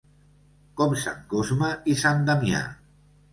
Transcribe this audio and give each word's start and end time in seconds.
Com 0.79 0.95
sant 1.01 1.19
Cosme 1.33 1.69
i 1.93 1.95
sant 2.05 2.25
Damià. 2.31 2.65